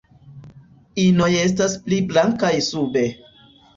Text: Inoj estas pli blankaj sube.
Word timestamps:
Inoj 1.03 1.29
estas 1.41 1.75
pli 1.85 2.01
blankaj 2.13 2.53
sube. 2.73 3.05